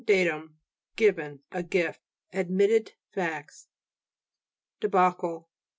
datum, 0.07 0.55
given, 0.95 1.41
a 1.51 1.61
gift. 1.61 1.99
Admitted 2.33 2.93
facts. 3.11 3.67
DEBACLE 4.79 5.41
Fr. 5.41 5.47